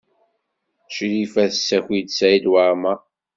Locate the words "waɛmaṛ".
2.51-2.99